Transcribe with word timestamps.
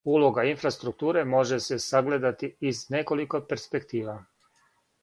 Улога 0.11 0.45
инфраструктуре 0.51 1.23
може 1.33 1.59
се 1.65 1.79
сагледати 1.85 2.53
из 2.73 2.83
неколико 2.97 3.45
перспектива. 3.53 4.21